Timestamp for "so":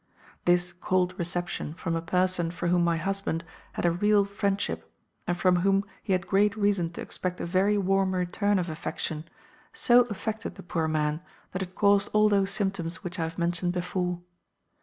9.73-10.05